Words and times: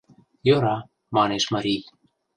—Йӧра,— 0.47 0.77
манеш 1.15 1.43
марий. 1.53 1.81